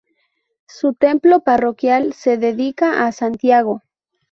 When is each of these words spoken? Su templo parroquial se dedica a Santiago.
Su 0.67 0.93
templo 0.95 1.41
parroquial 1.43 2.13
se 2.13 2.37
dedica 2.39 3.05
a 3.05 3.11
Santiago. 3.11 3.83